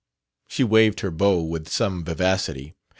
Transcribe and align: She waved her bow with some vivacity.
She 0.47 0.63
waved 0.63 1.01
her 1.01 1.11
bow 1.11 1.43
with 1.43 1.69
some 1.69 2.03
vivacity. 2.03 2.73